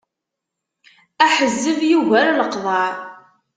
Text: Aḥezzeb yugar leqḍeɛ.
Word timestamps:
Aḥezzeb 1.23 1.79
yugar 1.91 2.25
leqḍeɛ. 2.37 2.91